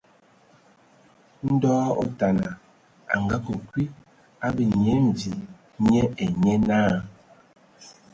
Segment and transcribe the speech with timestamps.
[1.51, 2.49] Ndɔ otana
[3.13, 3.83] a ake kwi
[4.45, 5.31] ábe Nyia Mvi
[5.89, 6.95] nye ai nye náa.